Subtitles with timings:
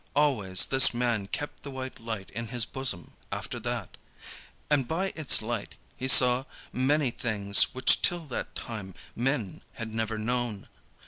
[0.15, 3.97] Always this man kept the white light in his bosom after that.
[4.67, 10.17] And by its light he saw many things which till that time men had never
[10.17, 10.67] known.